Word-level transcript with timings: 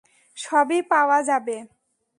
সবই 0.37 0.79
পাওয়া 0.91 1.19
যাবে। 1.23 1.57